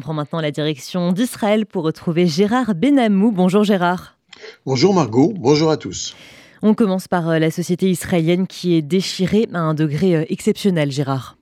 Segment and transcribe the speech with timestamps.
[0.00, 3.32] On prend maintenant la direction d'Israël pour retrouver Gérard Benamou.
[3.32, 4.16] Bonjour Gérard.
[4.64, 6.16] Bonjour Margot, bonjour à tous.
[6.62, 10.90] On commence par euh, la société israélienne qui est déchirée à un degré euh, exceptionnel,
[10.90, 11.36] Gérard.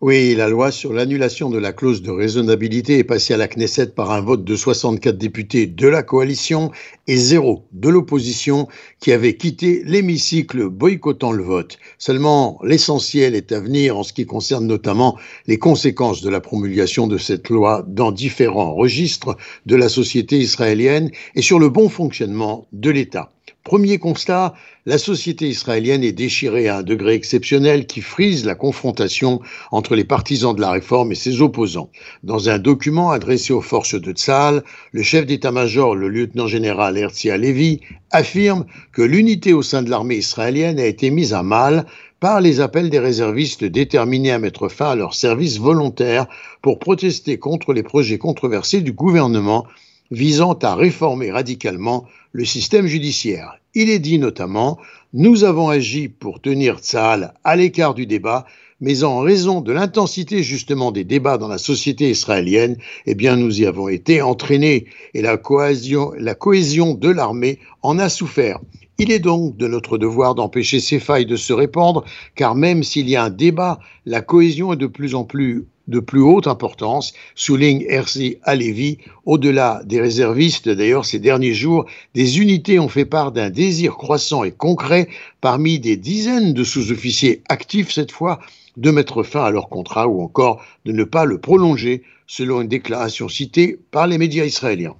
[0.00, 3.88] Oui, la loi sur l'annulation de la clause de raisonnabilité est passée à la Knesset
[3.88, 6.70] par un vote de 64 députés de la coalition
[7.08, 8.68] et zéro de l'opposition
[9.00, 11.80] qui avait quitté l'hémicycle boycottant le vote.
[11.98, 15.18] Seulement, l'essentiel est à venir en ce qui concerne notamment
[15.48, 19.36] les conséquences de la promulgation de cette loi dans différents registres
[19.66, 23.32] de la société israélienne et sur le bon fonctionnement de l'État.
[23.68, 24.54] Premier constat,
[24.86, 30.04] la société israélienne est déchirée à un degré exceptionnel qui frise la confrontation entre les
[30.04, 31.90] partisans de la réforme et ses opposants.
[32.22, 37.82] Dans un document adressé aux forces de Tzal, le chef d'état-major, le lieutenant-général Herzia Levy,
[38.10, 41.84] affirme que l'unité au sein de l'armée israélienne a été mise à mal
[42.20, 46.26] par les appels des réservistes déterminés à mettre fin à leur service volontaire
[46.62, 49.66] pour protester contre les projets controversés du gouvernement
[50.10, 53.58] visant à réformer radicalement le système judiciaire.
[53.74, 54.78] Il est dit notamment
[55.12, 58.46] Nous avons agi pour tenir Tsahal à l'écart du débat,
[58.80, 63.60] mais en raison de l'intensité justement des débats dans la société israélienne, eh bien nous
[63.60, 68.60] y avons été entraînés et la cohésion, la cohésion de l'armée en a souffert.
[69.00, 72.04] Il est donc de notre devoir d'empêcher ces failles de se répandre,
[72.34, 76.00] car même s'il y a un débat, la cohésion est de plus en plus de
[76.00, 78.40] plus haute importance, souligne R.C.
[78.42, 78.98] Alevi.
[79.24, 84.42] Au-delà des réservistes, d'ailleurs, ces derniers jours, des unités ont fait part d'un désir croissant
[84.42, 85.08] et concret
[85.40, 88.40] parmi des dizaines de sous-officiers actifs cette fois
[88.76, 92.68] de mettre fin à leur contrat ou encore de ne pas le prolonger, selon une
[92.68, 94.96] déclaration citée par les médias israéliens.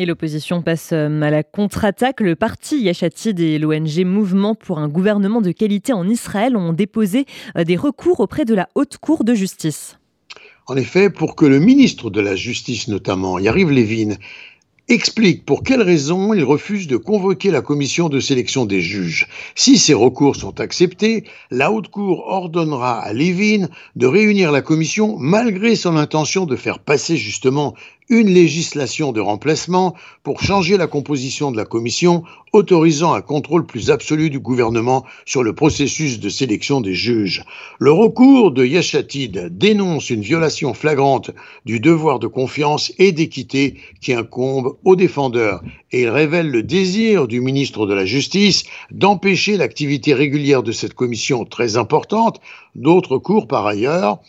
[0.00, 2.20] Et l'opposition passe euh, à la contre-attaque.
[2.20, 7.26] Le parti Yachatid et l'ONG Mouvement pour un gouvernement de qualité en Israël ont déposé
[7.56, 9.98] euh, des recours auprès de la Haute Cour de justice.
[10.68, 14.14] En effet, pour que le ministre de la Justice notamment, Yariv Levin,
[14.88, 19.26] explique pour quelles raisons il refuse de convoquer la commission de sélection des juges.
[19.54, 25.16] Si ces recours sont acceptés, la Haute Cour ordonnera à Levin de réunir la commission
[25.18, 27.74] malgré son intention de faire passer justement
[28.08, 33.90] une législation de remplacement pour changer la composition de la commission, autorisant un contrôle plus
[33.90, 37.44] absolu du gouvernement sur le processus de sélection des juges.
[37.78, 41.30] Le recours de Yachatid dénonce une violation flagrante
[41.66, 47.28] du devoir de confiance et d'équité qui incombe aux défendeurs et il révèle le désir
[47.28, 52.40] du ministre de la Justice d'empêcher l'activité régulière de cette commission très importante.
[52.74, 54.20] D'autres cours, par ailleurs,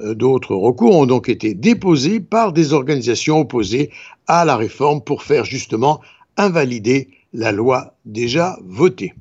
[0.00, 3.90] d'autres recours ont donc été déposés par des organisations opposées
[4.26, 6.00] à la réforme pour faire justement
[6.36, 9.14] invalider la loi déjà votée.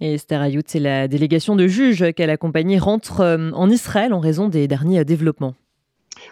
[0.00, 4.20] Et Esther Ayout, c'est la délégation de juges qu'elle accompagnait rentre euh, en Israël en
[4.20, 5.54] raison des derniers développements.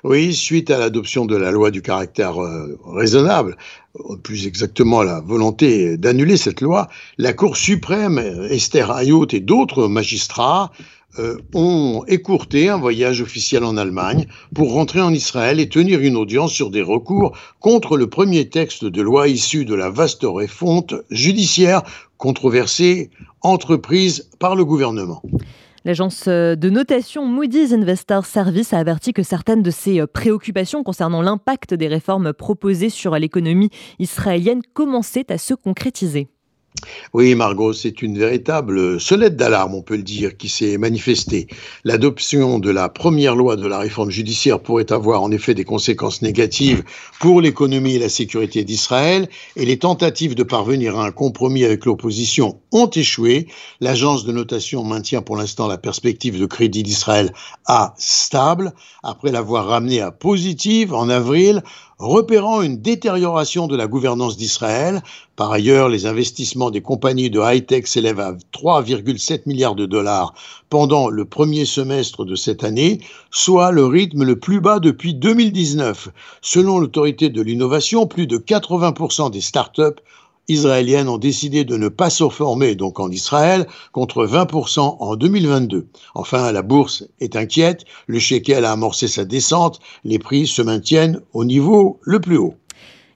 [0.03, 3.57] Oui, suite à l'adoption de la loi du caractère euh, raisonnable,
[4.23, 8.19] plus exactement la volonté d'annuler cette loi, la Cour suprême,
[8.51, 10.73] Esther Ayout et d'autres magistrats
[11.19, 16.17] euh, ont écourté un voyage officiel en Allemagne pour rentrer en Israël et tenir une
[16.17, 20.95] audience sur des recours contre le premier texte de loi issu de la vaste refonte
[21.11, 21.83] judiciaire
[22.17, 23.11] controversée
[23.43, 25.23] entreprise par le gouvernement.
[25.85, 31.75] L'agence de notation Moody's Investor Service a averti que certaines de ses préoccupations concernant l'impact
[31.75, 36.29] des réformes proposées sur l'économie israélienne commençaient à se concrétiser.
[37.13, 41.47] Oui, Margot, c'est une véritable sonnette d'alarme, on peut le dire, qui s'est manifestée.
[41.85, 46.23] L'adoption de la première loi de la réforme judiciaire pourrait avoir en effet des conséquences
[46.23, 46.83] négatives
[47.21, 51.85] pour l'économie et la sécurité d'Israël, et les tentatives de parvenir à un compromis avec
[51.85, 53.49] l'opposition ont échoué.
[53.81, 57.33] L'agence de notation maintient pour l'instant la perspective de crédit d'Israël
[57.67, 58.73] à stable,
[59.03, 61.63] après l'avoir ramené à positive en avril
[61.99, 65.03] repérant une détérioration de la gouvernance d'Israël.
[65.37, 70.35] Par ailleurs, les investissements des compagnies de high-tech s'élèvent à 3,7 milliards de dollars
[70.71, 73.01] pendant le premier semestre de cette année,
[73.31, 76.09] soit le rythme le plus bas depuis 2019.
[76.43, 80.01] Selon l'autorité de l'innovation, plus de 80% des startups
[80.49, 85.87] israéliennes ont décidé de ne pas se former donc en Israël contre 20% en 2022.
[86.15, 91.21] Enfin, la bourse est inquiète, le shekel a amorcé sa descente, les prix se maintiennent
[91.33, 92.55] au niveau le plus haut.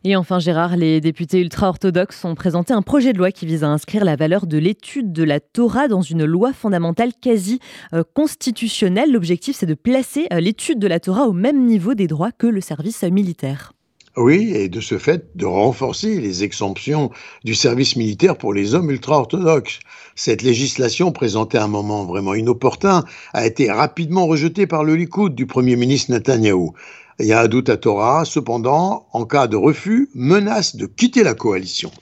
[0.04, 3.68] Et enfin, Gérard, les députés ultra-orthodoxes ont présenté un projet de loi qui vise à
[3.68, 7.58] inscrire la valeur de l'étude de la Torah dans une loi fondamentale quasi
[7.92, 9.12] euh, constitutionnelle.
[9.12, 12.46] L'objectif, c'est de placer euh, l'étude de la Torah au même niveau des droits que
[12.46, 13.72] le service militaire.
[14.20, 17.12] Oui, et de ce fait, de renforcer les exemptions
[17.44, 19.78] du service militaire pour les hommes ultra-orthodoxes.
[20.16, 25.36] Cette législation, présentée à un moment vraiment inopportun, a été rapidement rejetée par le Likoud
[25.36, 26.72] du Premier ministre Netanyahou.
[27.20, 31.92] Yahadut Torah, cependant, en cas de refus, menace de quitter la coalition.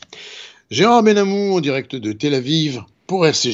[0.70, 3.52] Gérard Benamou en direct de Tel Aviv pour RCG.